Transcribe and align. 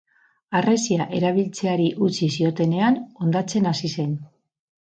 Harresia 0.59 1.05
erabiltzeari 1.17 1.85
utzi 2.07 2.31
ziotenean 2.39 2.99
hondatzen 3.27 3.73
hasi 3.75 3.93
zen. 3.99 4.21